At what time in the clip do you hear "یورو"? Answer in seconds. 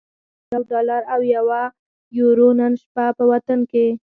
2.17-2.49